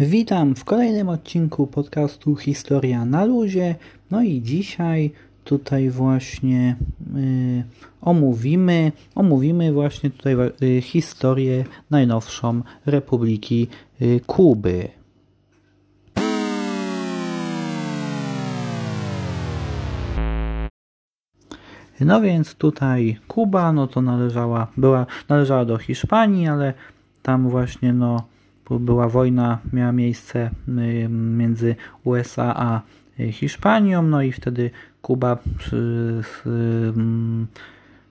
[0.00, 3.74] Witam w kolejnym odcinku podcastu Historia na luzie.
[4.10, 5.10] No i dzisiaj
[5.44, 6.76] tutaj właśnie
[7.16, 7.64] y,
[8.00, 13.68] omówimy, omówimy właśnie tutaj y, historię najnowszą Republiki
[14.02, 14.88] y, Kuby.
[22.00, 26.74] No więc tutaj Kuba, no to należała, była, należała do Hiszpanii, ale
[27.22, 28.29] tam właśnie no
[28.78, 32.82] była wojna, miała miejsce y, między USA a
[33.32, 34.70] Hiszpanią, no i wtedy
[35.02, 35.38] Kuba
[36.46, 37.46] mm,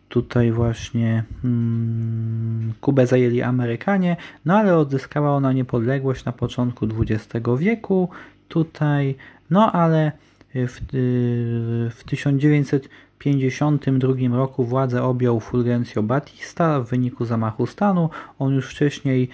[0.10, 8.10] tutaj właśnie mm, Kubę zajęli Amerykanie, no ale odzyskała ona niepodległość na początku XX wieku
[8.48, 9.16] tutaj,
[9.50, 10.12] no ale
[10.54, 18.10] w, y, w 1952 roku władzę objął Fulgencio Batista w wyniku zamachu stanu.
[18.40, 19.30] On już wcześniej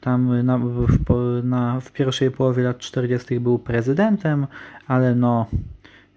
[0.00, 0.88] tam na, w,
[1.44, 3.40] na, w pierwszej połowie lat 40.
[3.40, 4.46] był prezydentem,
[4.86, 5.46] ale no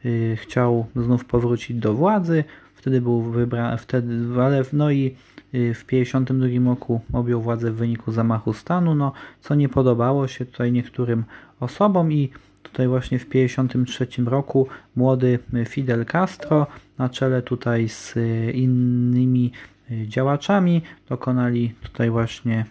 [0.03, 2.43] yy, chciał znów powrócić do władzy.
[2.75, 5.15] Wtedy był wybrany, wtedy, ale no i
[5.53, 9.11] yy, w 52 roku objął władzę w wyniku zamachu stanu, no
[9.41, 11.23] co nie podobało się tutaj niektórym
[11.59, 12.29] osobom i
[12.63, 16.67] tutaj właśnie w 53 roku młody Fidel Castro
[16.97, 18.15] na czele tutaj z
[18.53, 19.51] innymi
[19.91, 22.65] y, działaczami dokonali tutaj właśnie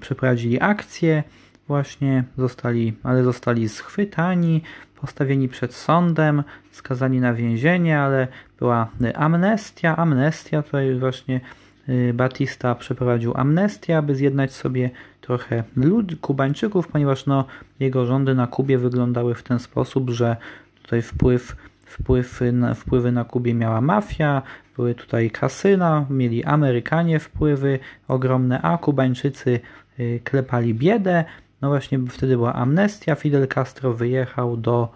[0.00, 1.22] przeprowadzili akcję,
[1.68, 4.62] właśnie zostali, ale zostali schwytani,
[5.00, 8.28] postawieni przed sądem, skazani na więzienie, ale
[8.58, 9.96] była amnestia.
[9.96, 11.40] Amnestia, tutaj właśnie
[11.88, 17.44] y, Batista przeprowadził amnestię, aby zjednać sobie trochę lud, Kubańczyków, ponieważ no,
[17.80, 20.36] jego rządy na Kubie wyglądały w ten sposób, że
[20.82, 21.56] tutaj wpływ
[21.92, 24.42] wpływy na, wpływy na Kubie miała mafia,
[24.76, 27.78] były tutaj kasyna, mieli Amerykanie wpływy
[28.08, 29.60] ogromne, a Kubańczycy
[30.00, 31.24] y, klepali biedę.
[31.60, 34.88] No właśnie wtedy była amnestia, Fidel Castro wyjechał do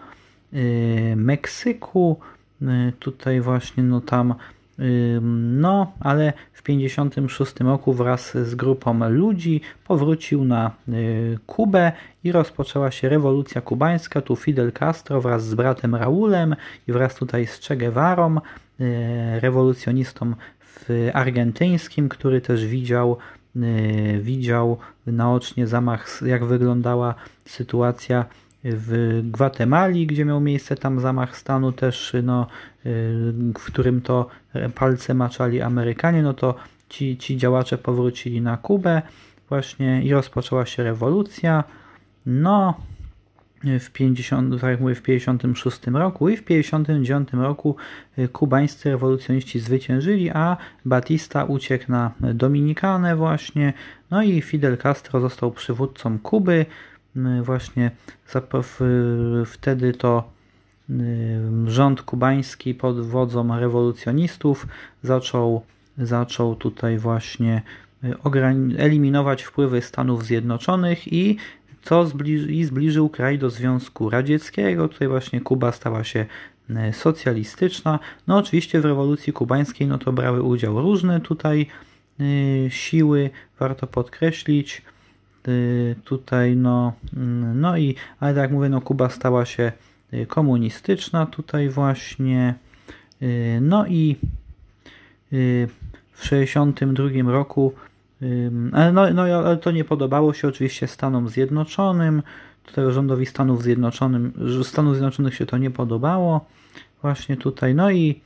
[0.52, 2.20] y, Meksyku,
[2.62, 2.66] y,
[2.98, 4.34] tutaj właśnie no tam
[5.52, 10.70] no, ale w 1956 roku wraz z grupą ludzi powrócił na
[11.46, 11.92] Kubę
[12.24, 14.20] i rozpoczęła się rewolucja kubańska.
[14.20, 16.56] Tu Fidel Castro wraz z bratem Raulem
[16.88, 18.36] i wraz tutaj z Che Guevarą,
[19.40, 20.34] rewolucjonistą
[21.12, 23.16] argentyńskim, który też widział,
[24.20, 27.14] widział naocznie zamach, jak wyglądała
[27.44, 28.24] sytuacja
[28.64, 32.46] w Gwatemali, gdzie miał miejsce tam zamach stanu też, no,
[32.86, 34.26] y, w którym to
[34.74, 36.54] palce maczali Amerykanie, no to
[36.88, 39.02] ci, ci działacze powrócili na Kubę
[39.48, 41.64] właśnie i rozpoczęła się rewolucja.
[42.26, 42.74] No,
[43.80, 47.76] w 50, tak jak mówię, w 56 roku i w 59 roku
[48.18, 53.72] y, kubańscy rewolucjoniści zwyciężyli, a Batista uciekł na Dominikanę właśnie,
[54.10, 56.66] no i Fidel Castro został przywódcą Kuby,
[57.42, 57.90] właśnie
[59.46, 60.30] wtedy to
[60.90, 60.94] y,
[61.66, 64.66] rząd kubański pod wodzą rewolucjonistów
[65.02, 65.62] zaczął,
[65.98, 67.62] zaczął tutaj właśnie
[68.04, 68.14] y,
[68.78, 71.36] eliminować wpływy Stanów Zjednoczonych i
[71.82, 74.88] co zbliży, i zbliżył kraj do Związku Radzieckiego.
[74.88, 76.26] Tutaj właśnie Kuba stała się
[76.92, 77.98] socjalistyczna.
[78.26, 81.66] No oczywiście w rewolucji kubańskiej no to brały udział różne tutaj
[82.68, 84.82] siły, warto podkreślić.
[85.48, 89.72] Y, tutaj no, mm, no i, ale tak jak mówię, no Kuba stała się
[90.14, 92.54] y, komunistyczna tutaj właśnie,
[93.22, 94.16] y, no i
[96.12, 97.72] w 1962 roku,
[98.72, 102.22] ale, no, no, ale to nie podobało się oczywiście Stanom Zjednoczonym,
[102.64, 104.32] tutaj rządowi Stanów, Zjednoczonym,
[104.62, 106.46] Stanów Zjednoczonych się to nie podobało,
[107.02, 108.20] właśnie tutaj, no i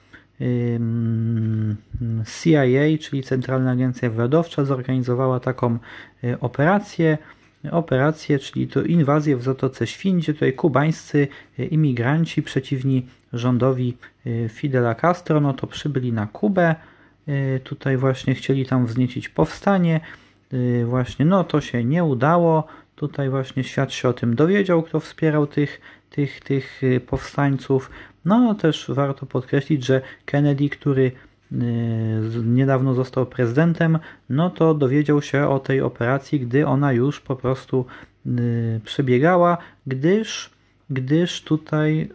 [2.27, 5.79] CIA, czyli Centralna Agencja Wywiadowcza, zorganizowała taką
[6.25, 7.19] y, operację,
[7.71, 11.29] operację, czyli to inwazję w Zatoce Świń, gdzie tutaj kubańscy
[11.59, 16.75] y, imigranci przeciwni rządowi y, Fidela Castro, no to przybyli na Kubę,
[17.65, 20.01] tutaj właśnie chcieli tam wzniecić powstanie,
[20.85, 22.67] właśnie no to się nie udało,
[22.97, 25.81] tutaj właśnie świat się o tym dowiedział, kto wspierał tych,
[26.11, 27.91] tych, tych powstańców,
[28.25, 31.57] no też warto podkreślić, że Kennedy, który y,
[32.45, 33.99] niedawno został prezydentem,
[34.29, 37.85] no to dowiedział się o tej operacji, gdy ona już po prostu
[38.27, 40.51] y, przebiegała, gdyż,
[40.91, 42.09] gdyż tutaj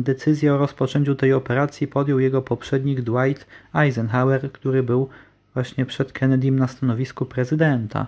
[0.00, 5.08] decyzję o rozpoczęciu tej operacji podjął jego poprzednik Dwight Eisenhower, który był
[5.54, 8.06] właśnie przed Kennedym na stanowisku prezydenta.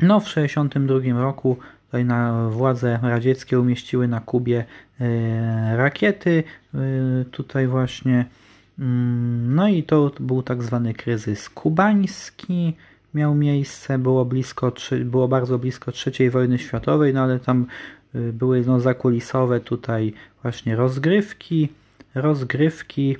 [0.00, 1.56] No w 1962 roku
[1.88, 4.64] Tutaj na władze radzieckie umieściły na Kubie
[5.00, 6.44] e, rakiety.
[6.74, 6.78] E,
[7.30, 8.24] tutaj właśnie.
[8.78, 12.76] Mm, no i to był tak zwany kryzys kubański.
[13.14, 14.72] miał miejsce, było, blisko,
[15.04, 17.66] było bardzo blisko III wojny światowej, no ale tam
[18.14, 20.12] y, były no, zakulisowe tutaj
[20.42, 21.68] właśnie rozgrywki,
[22.14, 23.16] rozgrywki,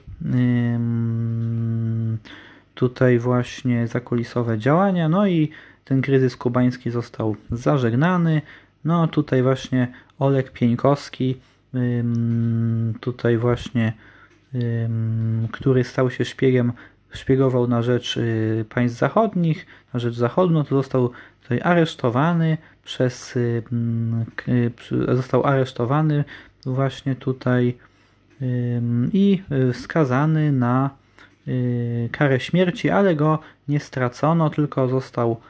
[2.74, 5.50] tutaj właśnie zakulisowe działania, no i
[5.88, 8.42] ten kryzys kubański został zażegnany,
[8.84, 9.88] no tutaj właśnie
[10.18, 11.36] Olek Pieńkowski,
[13.00, 13.92] tutaj właśnie,
[15.52, 16.72] który stał się szpiegiem,
[17.10, 21.10] szpiegował na rzecz y, państw zachodnich, na rzecz zachodnią, to został
[21.42, 23.38] tutaj aresztowany przez,
[25.14, 26.24] został aresztowany
[26.66, 27.78] właśnie tutaj
[29.12, 30.90] i y, skazany na
[31.48, 33.38] y, karę śmierci, ale go
[33.68, 35.40] nie stracono, tylko został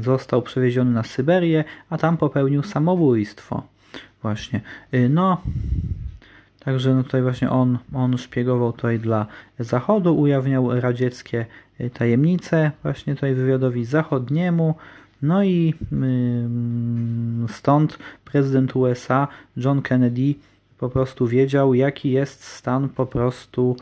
[0.00, 3.62] został przewieziony na Syberię, a tam popełnił samobójstwo.
[4.22, 4.60] Właśnie.
[4.94, 5.40] Y, no,
[6.60, 9.26] także no tutaj właśnie on, on szpiegował tutaj dla
[9.58, 11.46] Zachodu, ujawniał radzieckie
[11.92, 14.74] tajemnice właśnie tutaj wywiadowi zachodniemu,
[15.22, 15.74] no i
[17.48, 20.34] stąd prezydent USA John Kennedy
[20.78, 23.76] po prostu wiedział, jaki jest stan po prostu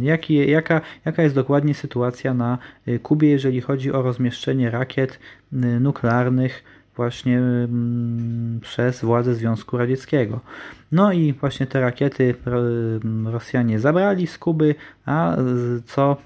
[0.00, 2.58] jaki, jaka, jaka jest dokładnie sytuacja na
[2.88, 5.18] y, Kubie, jeżeli chodzi o rozmieszczenie rakiet
[5.52, 6.64] y, nuklearnych
[6.96, 7.40] właśnie
[8.60, 10.40] przez władze Związku Radzieckiego.
[10.92, 12.34] No i właśnie te rakiety
[13.24, 14.74] Rosjanie zabrali z Kuby,
[15.06, 15.36] a
[15.86, 16.16] co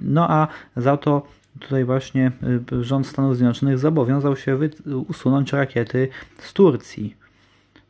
[0.00, 1.22] no a za to
[1.60, 2.32] tutaj właśnie
[2.72, 4.58] y, rząd Stanów Zjednoczonych zobowiązał się
[5.08, 6.08] usunąć rakiety
[6.38, 7.16] z Turcji.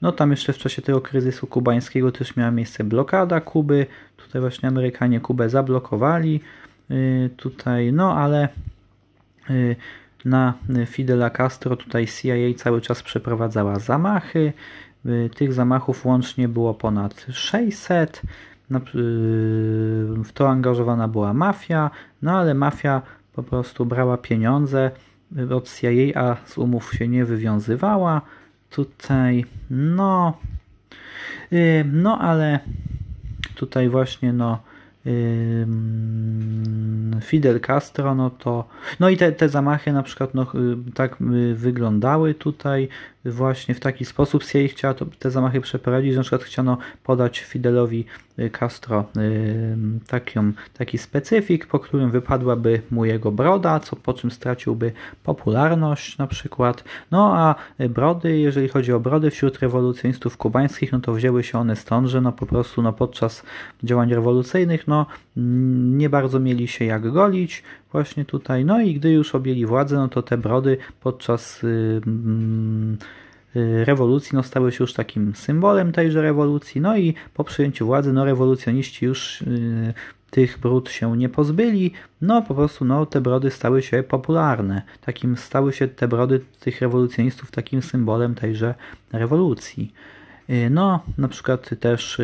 [0.02, 3.86] No tam jeszcze w czasie tego kryzysu kubańskiego też miała miejsce blokada Kuby.
[4.16, 6.40] Tutaj właśnie Amerykanie Kubę zablokowali.
[6.90, 8.48] Y, tutaj, no ale
[9.50, 9.76] y,
[10.24, 10.54] na
[10.86, 14.52] Fidela Castro tutaj CIA cały czas przeprowadzała zamachy.
[15.36, 18.22] Tych zamachów łącznie było ponad 600.
[18.70, 21.90] W to angażowana była mafia,
[22.22, 23.02] no ale mafia
[23.38, 24.90] po prostu brała pieniądze
[25.50, 28.22] od CIA, a z umów się nie wywiązywała.
[28.70, 30.38] Tutaj, no,
[31.50, 32.60] yy, no ale
[33.54, 34.58] tutaj właśnie, no,
[37.20, 38.68] Fidel Castro, no to,
[39.00, 42.88] no i te, te zamachy na przykład, no, y, tak y, wyglądały tutaj,
[43.30, 47.40] właśnie w taki sposób CIA chciała to, te zamachy przeprowadzić, że na przykład chciano podać
[47.40, 48.04] Fidelowi
[48.38, 49.04] y, Castro
[50.06, 54.92] taką, taki specyfik, po którym wypadłaby mu jego broda, co po czym straciłby
[55.24, 56.84] popularność na przykład.
[57.10, 57.54] No a
[57.88, 62.20] brody, jeżeli chodzi o brody wśród rewolucjonistów kubańskich, no to wzięły się one stąd, że
[62.20, 63.42] no po prostu no podczas
[63.84, 65.06] działań rewolucyjnych no
[65.96, 68.64] nie bardzo mieli się jak golić właśnie tutaj.
[68.64, 71.62] No i gdy już objęli władzę, no to te brody podczas
[73.56, 76.80] Y, rewolucji no, stały się już takim symbolem tejże rewolucji.
[76.80, 79.94] No i po przyjęciu władzy no, rewolucjoniści już y,
[80.30, 81.92] tych brud się nie pozbyli,
[82.22, 84.82] no po prostu no, te brody stały się popularne.
[85.00, 88.74] Takim stały się te brody tych rewolucjonistów takim symbolem tejże
[89.12, 89.92] rewolucji.
[90.50, 92.20] Y, no, na przykład też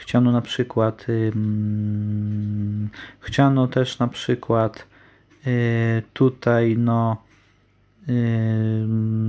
[0.00, 2.88] chciano na przykład mm,
[3.20, 4.86] chciano też na przykład
[6.12, 7.16] tutaj no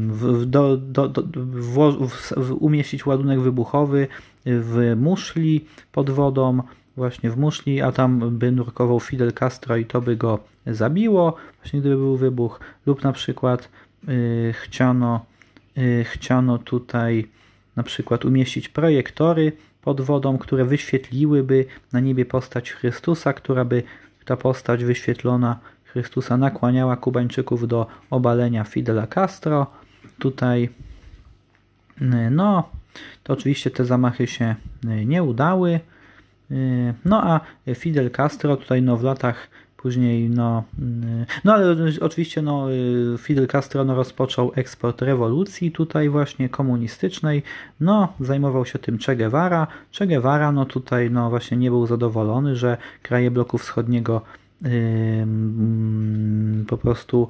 [0.09, 1.97] w, do, do, do, w,
[2.37, 4.07] w, umieścić ładunek wybuchowy
[4.45, 6.61] w muszli pod wodą,
[6.97, 11.79] właśnie w muszli, a tam by nurkował Fidel Castro i to by go zabiło, właśnie
[11.79, 13.69] gdyby był wybuch, lub na przykład
[14.09, 15.25] y, chciano,
[15.77, 17.27] y, chciano tutaj
[17.75, 23.83] na przykład umieścić projektory pod wodą, które wyświetliłyby na niebie postać Chrystusa, która by
[24.25, 29.67] ta postać wyświetlona Chrystusa nakłaniała Kubańczyków do obalenia Fidela Castro.
[30.19, 30.69] Tutaj,
[32.31, 32.69] no,
[33.23, 34.55] to oczywiście te zamachy się
[35.05, 35.79] nie udały.
[37.05, 37.39] No a
[37.75, 39.49] Fidel Castro tutaj no, w latach
[39.81, 40.63] później, no,
[41.43, 42.67] no ale oczywiście no,
[43.17, 47.43] Fidel Castro no, rozpoczął eksport rewolucji tutaj właśnie komunistycznej,
[47.79, 49.67] no zajmował się tym Che Guevara.
[49.97, 54.21] Che Guevara no tutaj no właśnie nie był zadowolony, że kraje bloku wschodniego
[56.67, 57.29] po prostu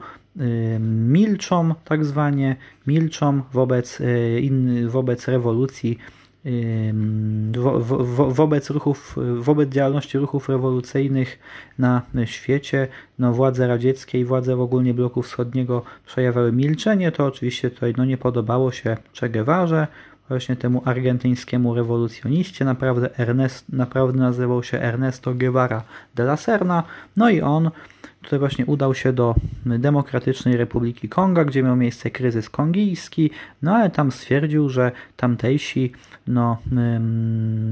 [0.80, 2.56] milczą, tak zwanie,
[2.88, 5.98] milczą wobec, e, in, wobec rewolucji,
[7.58, 11.40] wo, wo, wobec ruchów, wobec działalności ruchów rewolucyjnych
[11.80, 12.88] na świecie.
[13.20, 17.12] No, władze radzieckie i władze w ogólnie bloku wschodniego przejawiały milczenie.
[17.12, 19.88] To oczywiście tutaj no, nie podobało się Che Guevarze,
[20.30, 25.84] właśnie temu argentyńskiemu rewolucjoniście, naprawdę, Ernest, naprawdę nazywał się Ernesto Guevara
[26.16, 26.84] de la Serna,
[27.18, 27.72] no i on
[28.22, 33.32] tutaj właśnie udał się do Demokratycznej Republiki Konga, gdzie miał miejsce kryzys kongijski,
[33.62, 35.92] no ale tam stwierdził, że tamtejsi,
[36.28, 36.58] no,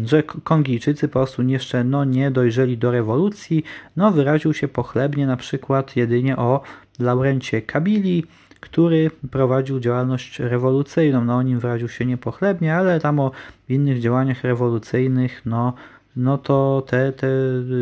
[0.05, 3.63] że Kongijczycy po prostu jeszcze no, nie dojrzeli do rewolucji,
[3.95, 6.61] no wyraził się pochlebnie na przykład jedynie o
[6.99, 8.23] Laurencie Kabili,
[8.59, 11.25] który prowadził działalność rewolucyjną.
[11.25, 13.31] No o nim wyraził się niepochlebnie, ale tam o
[13.69, 15.73] innych działaniach rewolucyjnych, no,
[16.15, 17.27] no to te, te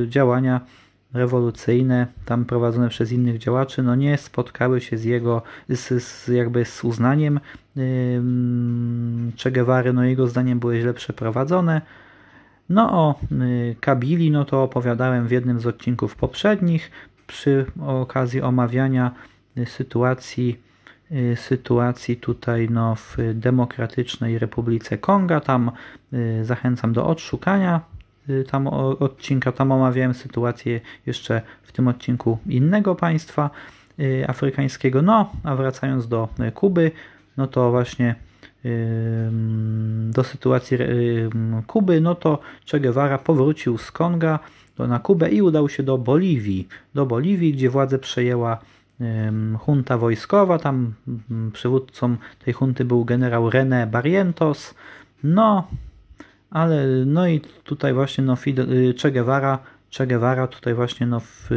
[0.08, 0.62] działania
[1.14, 6.66] rewolucyjne tam prowadzone przez innych działaczy, no nie spotkały się z jego, z, z jakby
[6.66, 7.40] z uznaniem
[9.44, 11.82] Che Guevary, no jego zdaniem były źle przeprowadzone.
[12.70, 16.92] No o yy, Kabili, no to opowiadałem w jednym z odcinków poprzednich
[17.28, 19.12] przy okazji omawiania
[19.66, 20.60] sytuacji
[21.12, 25.40] y, sytuacji tutaj no, w Demokratycznej Republice Konga.
[25.40, 25.72] Tam
[26.14, 27.82] y, zachęcam do odszukania
[28.30, 29.52] y, tam odcinka.
[29.52, 33.50] Tam omawiałem sytuację jeszcze w tym odcinku innego państwa
[34.28, 35.02] afrykańskiego.
[35.02, 36.92] No, a wracając do Kuby,
[37.38, 38.16] no to właśnie
[40.10, 40.78] do sytuacji
[41.68, 42.40] Kuby, no to
[42.72, 44.40] Che Guevara powrócił z Konga
[44.80, 46.68] na Kubę i udał się do Boliwii.
[46.96, 48.58] Do Boliwii, gdzie władzę przejęła
[49.68, 54.76] junta wojskowa, tam mm, przywódcą tej hunty był generał René Barrientos,
[55.24, 55.68] no,
[56.50, 59.60] ale no i tutaj właśnie no, Fidel, y, che Guevara,
[59.98, 61.50] che Guevara tutaj właśnie no w,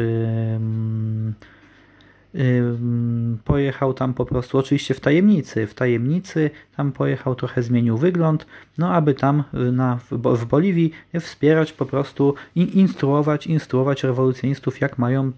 [3.45, 8.45] pojechał tam po prostu, oczywiście w tajemnicy, w tajemnicy tam pojechał, trochę zmienił wygląd,
[8.77, 15.31] no aby tam y, na, w Boliwii wspierać po prostu instruować, instruować rewolucjonistów, jak mają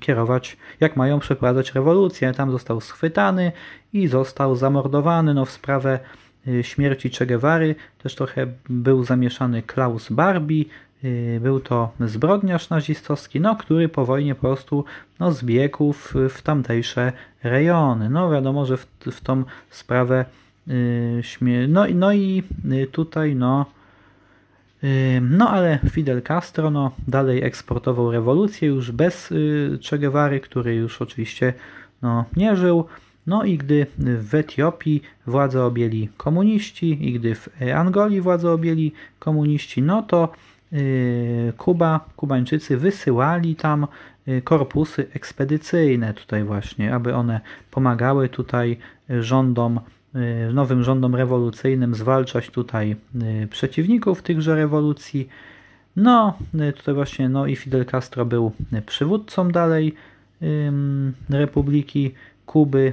[0.00, 2.32] kierować, jak mają przeprowadzać rewolucję.
[2.32, 3.52] Tam został schwytany
[3.92, 5.98] i został zamordowany, no w sprawę
[6.48, 10.64] y, śmierci Che Guevary też trochę był zamieszany Klaus Barbie,
[11.40, 14.84] był to zbrodniarz nazistowski, no, który po wojnie po prostu
[15.20, 18.10] no, zbiegł w, w tamtejsze rejony.
[18.10, 20.24] No wiadomo, że w, w tą sprawę
[20.66, 20.74] yy,
[21.22, 21.68] śmie...
[21.68, 22.42] no, no i
[22.72, 23.66] y, tutaj no
[24.84, 29.32] y, no ale Fidel Castro no, dalej eksportował rewolucję już bez
[29.90, 31.54] Che Guevary, który już oczywiście
[32.02, 32.84] no, nie żył.
[33.26, 39.82] No i gdy w Etiopii władzę objęli komuniści i gdy w Angolii władzę objęli komuniści,
[39.82, 40.53] no to Y,
[41.56, 43.86] Kuba, Kubańczycy wysyłali tam
[44.28, 47.40] y, korpusy ekspedycyjne tutaj właśnie, aby one
[47.70, 48.78] pomagały tutaj
[49.20, 49.80] rządom,
[50.14, 52.96] y, nowym rządom rewolucyjnym zwalczać tutaj
[53.50, 55.28] przeciwników tychże rewolucji.
[55.96, 56.38] No,
[56.76, 58.52] tutaj właśnie, no i Fidel Castro był
[58.86, 59.94] przywódcą dalej
[61.30, 62.14] Republiki
[62.46, 62.92] Kuby,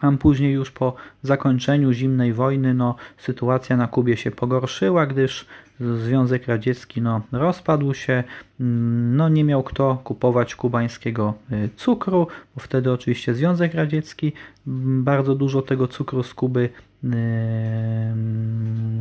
[0.00, 5.46] a później już po zakończeniu zimnej wojny no, sytuacja na Kubie się pogorszyła, gdyż
[5.80, 8.24] Związek Radziecki no, rozpadł się,
[8.60, 14.32] mm, no, nie miał kto kupować kubańskiego y, cukru, bo wtedy oczywiście Związek Radziecki
[14.66, 16.68] mm, bardzo dużo tego cukru z Kuby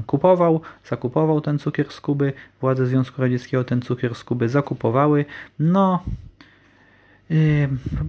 [0.07, 5.25] kupował, zakupował ten cukier z Kuby, władze Związku Radzieckiego ten cukier z Kuby zakupowały,
[5.59, 6.03] no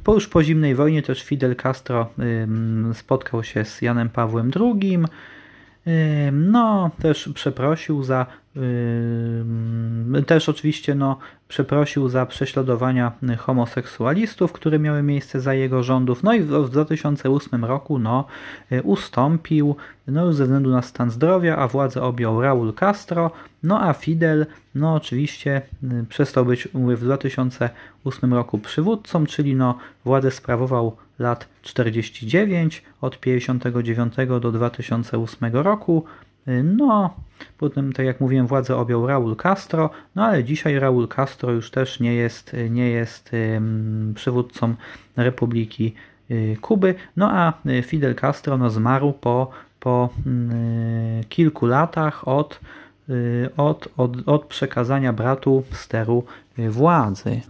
[0.04, 2.09] po już po zimnej wojnie też Fidel Castro
[2.95, 4.99] spotkał się z Janem Pawłem II.
[6.33, 8.27] No, też przeprosił za
[10.27, 16.23] też oczywiście no, przeprosił za prześladowania homoseksualistów, które miały miejsce za jego rządów.
[16.23, 18.25] No i w 2008 roku no,
[18.83, 23.31] ustąpił no, ze względu na stan zdrowia, a władzę objął Raúl Castro.
[23.62, 25.62] No a Fidel no, oczywiście
[26.09, 34.14] przestał być mówię, w 2008 roku przywódcą, czyli no, władzę sprawował lat 49 od 59
[34.41, 36.05] do 2008 roku.
[36.64, 37.14] No,
[37.59, 42.00] potem, tak jak mówiłem, władzę objął Raúl Castro, no ale dzisiaj Raúl Castro już też
[42.00, 43.31] nie jest, nie jest
[44.14, 44.75] przywódcą
[45.17, 45.95] Republiki
[46.31, 47.52] y, Kuby, no a
[47.83, 49.50] Fidel Castro no, zmarł po,
[49.81, 50.09] po
[51.23, 52.61] y, kilku latach od,
[53.09, 56.25] y, od, od, od przekazania bratu steru
[56.59, 57.41] władzy.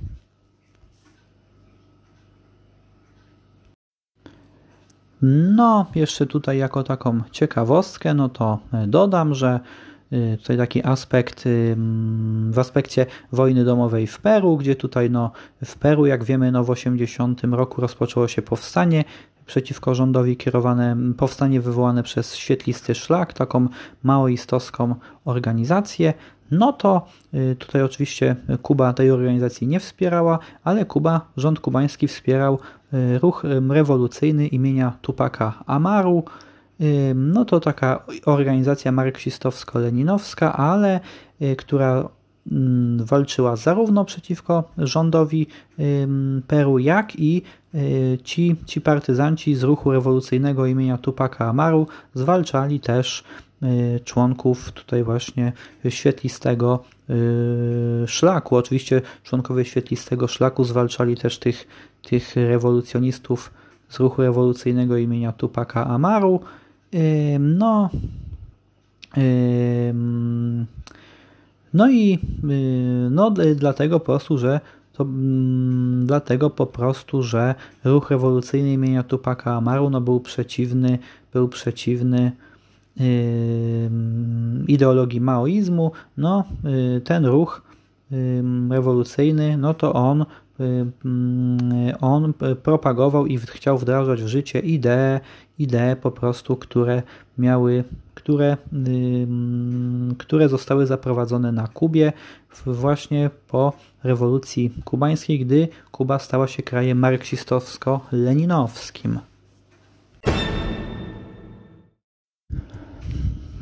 [5.23, 9.61] No, jeszcze tutaj jako taką ciekawostkę, no to e, dodam, że
[10.13, 11.45] e, tutaj taki aspekt
[12.51, 15.31] w aspekcie wojny domowej w Peru, gdzie tutaj no,
[15.65, 19.05] w Peru, jak wiemy, no, w 80 roku rozpoczęło się powstanie
[19.47, 23.69] przeciwko rządowi kierowane, powstanie wywołane przez Świetlisty Szlak, taką
[24.03, 26.15] maoistowską organizację,
[26.53, 32.55] no to y, tutaj oczywiście Kuba tej organizacji nie wspierała, ale Kuba, rząd kubański wspierał
[32.55, 32.59] y,
[33.21, 36.25] ruch rewolucyjny imienia Tupaka Amaru,
[37.15, 41.01] no to taka organizacja marksistowsko-leninowska, ale
[41.57, 42.09] która
[42.53, 45.47] mm, walczyła zarówno przeciwko rządowi
[46.47, 47.43] Peru, jak i
[48.25, 53.25] ci, ci partyzanci z ruchu rewolucyjnego imienia Tupaka Amaru zwalczali też
[54.05, 55.53] członków tutaj właśnie
[55.89, 56.85] świetlistego
[58.07, 58.57] szlaku.
[58.57, 61.67] Oczywiście członkowie świetlistego szlaku zwalczali też tych,
[62.03, 63.53] tych rewolucjonistów
[63.89, 66.41] z ruchu rewolucyjnego imienia Tupaka Amaru.
[67.41, 67.91] No,
[71.75, 72.19] no i
[73.11, 74.61] no, dlatego po prostu, że
[74.93, 75.07] to
[76.03, 77.55] dlatego po prostu, że
[77.85, 80.99] ruch rewolucyjny imienia Tupaka Amaru no, był przeciwny,
[81.33, 82.33] był przeciwny
[84.67, 86.45] ideologii maoizmu, no
[87.05, 87.63] ten ruch
[88.71, 90.25] rewolucyjny, no to on
[92.01, 95.21] on propagował i chciał wdrażać w życie idee,
[95.59, 97.03] idee po prostu, które
[97.39, 98.57] miały, które,
[100.19, 102.13] które zostały zaprowadzone na Kubie
[102.67, 103.73] właśnie po
[104.05, 109.19] rewolucji kubańskiej, gdy Kuba stała się krajem marksistowsko-leninowskim.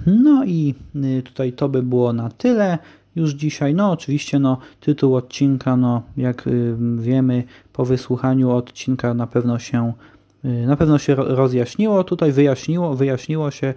[0.07, 2.79] No i y, tutaj to by było na tyle
[3.17, 3.75] już dzisiaj.
[3.75, 9.93] No oczywiście no, tytuł odcinka, no, jak y, wiemy po wysłuchaniu odcinka na pewno się
[10.45, 13.75] y, na pewno się rozjaśniło, tutaj wyjaśniło, wyjaśniło się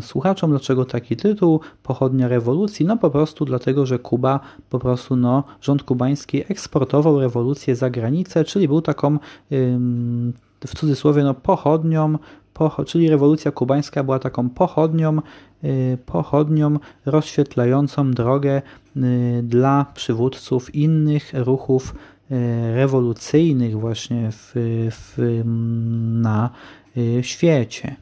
[0.00, 5.44] słuchaczom, dlaczego taki tytuł, pochodnia rewolucji, no po prostu dlatego, że Kuba, po prostu no,
[5.60, 9.18] rząd kubański eksportował rewolucję za granicę, czyli był taką
[10.66, 12.18] w cudzysłowie no, pochodnią,
[12.56, 15.18] po, czyli rewolucja kubańska była taką pochodnią
[16.06, 18.62] pochodnią rozświetlającą drogę
[18.96, 21.94] y, dla przywódców innych ruchów
[22.30, 22.34] y,
[22.74, 24.52] rewolucyjnych właśnie w,
[24.90, 25.42] w,
[26.22, 26.50] na
[27.22, 27.96] świecie.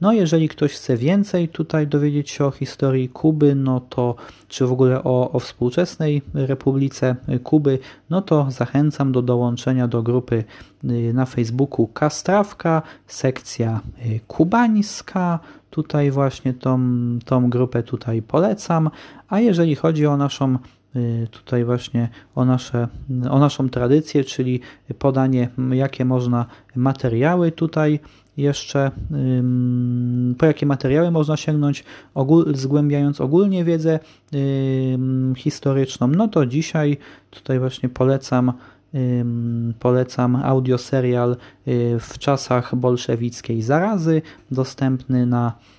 [0.00, 4.14] No, jeżeli ktoś chce więcej tutaj dowiedzieć się o historii Kuby, no to
[4.48, 7.78] czy w ogóle o, o współczesnej Republice Kuby,
[8.10, 10.44] no to zachęcam do dołączenia do grupy
[11.14, 13.80] na Facebooku Kastrawka, sekcja
[14.26, 16.78] kubańska, Tutaj właśnie tą,
[17.24, 18.90] tą grupę tutaj polecam,
[19.28, 20.58] a jeżeli chodzi o naszą y,
[21.30, 22.88] tutaj właśnie o, nasze,
[23.30, 24.60] o naszą tradycję, czyli
[24.98, 26.46] podanie jakie można
[26.76, 28.00] materiały tutaj
[28.36, 28.90] jeszcze,
[30.38, 33.98] po jakie materiały można sięgnąć, ogól, zgłębiając ogólnie wiedzę
[35.36, 36.96] historyczną, no to dzisiaj
[37.30, 38.52] tutaj właśnie polecam
[39.78, 41.36] Polecam audioserial
[41.68, 45.77] y, w czasach bolszewickiej zarazy, dostępny na y,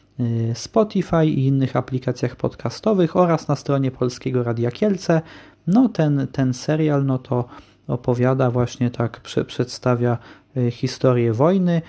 [0.54, 5.22] Spotify i innych aplikacjach podcastowych oraz na stronie Polskiego Radia Kielce.
[5.68, 7.46] No ten, ten serial no to
[7.88, 10.18] opowiada właśnie tak, przedstawia
[10.58, 11.82] y, historię wojny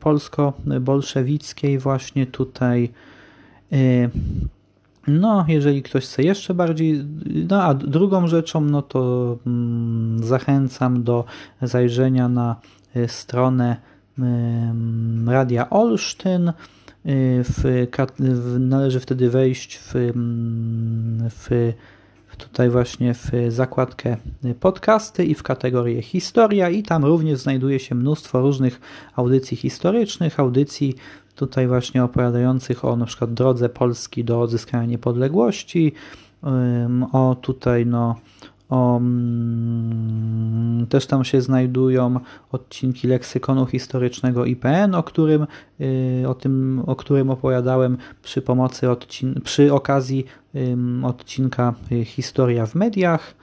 [0.00, 2.92] polsko-bolszewickiej właśnie tutaj
[5.06, 7.04] no, jeżeli ktoś chce jeszcze bardziej,
[7.50, 11.24] no a drugą rzeczą, no to mm, zachęcam do
[11.62, 12.56] zajrzenia na
[12.96, 13.76] y, stronę
[14.18, 14.22] y,
[15.26, 16.52] Radia Olsztyn.
[17.06, 17.86] Y, w,
[18.18, 21.72] w, należy wtedy wejść w, mm, w,
[22.38, 24.16] tutaj właśnie w zakładkę
[24.60, 28.80] podcasty i w kategorię historia i tam również znajduje się mnóstwo różnych
[29.16, 30.94] audycji historycznych, audycji
[31.34, 35.92] tutaj właśnie opowiadających o na przykład drodze Polski do odzyskania niepodległości,
[37.12, 38.16] o tutaj no
[38.70, 39.26] mm,
[40.86, 42.20] też tam się znajdują
[42.52, 45.46] odcinki leksykonu historycznego IPN, o którym,
[45.80, 50.24] y, o tym, o którym opowiadałem przy pomocy odcin przy okazji
[51.02, 53.34] odcinka y, Historia w mediach.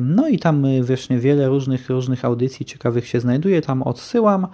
[0.00, 4.46] No i tam y, właśnie wiele różnych, różnych audycji ciekawych się znajduje, tam odsyłam.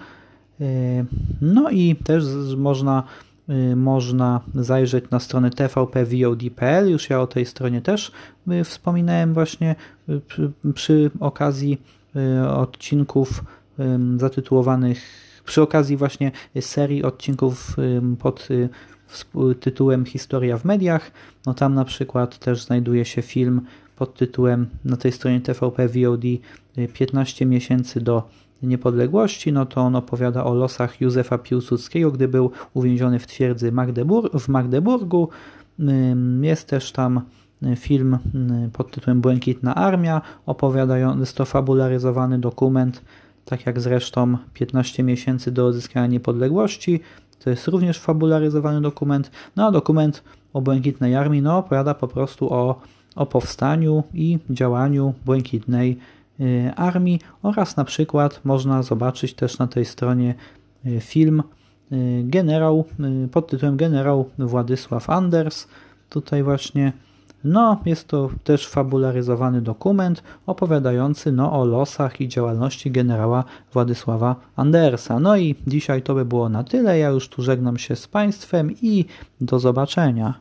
[1.41, 2.25] No i też
[2.57, 3.28] można, y,
[3.77, 6.91] można zajrzeć na stronę tvpvod.pl.
[6.91, 8.13] Już ja o tej stronie też
[8.53, 9.75] y, wspominałem właśnie
[10.09, 11.79] y, przy, przy okazji
[12.49, 13.45] odcinków
[14.17, 15.03] zatytułowanych,
[15.45, 17.77] przy okazji właśnie serii odcinków
[18.19, 18.49] pod
[19.61, 21.11] tytułem Historia w mediach.
[21.47, 23.61] No tam na przykład też znajduje się film
[23.97, 26.23] pod tytułem na tej stronie TVP VOD
[26.95, 28.29] 15 miesięcy do
[28.63, 34.41] niepodległości, no to on opowiada o losach Józefa Piłsudskiego, gdy był uwięziony w twierdzy Magdebur
[34.41, 35.29] w Magdeburgu.
[36.43, 37.21] Jest też tam
[37.77, 38.19] film
[38.73, 43.05] pod tytułem Błękitna Armia, opowiadający, jest to fabularyzowany dokument,
[43.45, 47.01] tak jak zresztą 15 miesięcy do odzyskania niepodległości,
[47.45, 52.53] to jest również fabularyzowany dokument, no a dokument o Błękitnej Armii no, opowiada po prostu
[52.53, 52.81] o,
[53.17, 56.18] o powstaniu i działaniu Błękitnej Y,
[56.77, 60.35] armii oraz na przykład można zobaczyć też na tej stronie
[60.87, 61.43] y, film
[62.23, 62.85] generał
[63.33, 65.69] pod tytułem Generał Władysław Anders.
[66.09, 66.93] Tutaj właśnie
[67.45, 75.21] no, jest to też fabularyzowany dokument opowiadający no, o losach i działalności generała Władysława Andersa.
[75.21, 76.99] No i dzisiaj to by było na tyle.
[76.99, 79.05] Ja już tu żegnam się z Państwem i
[79.41, 80.35] do zobaczenia.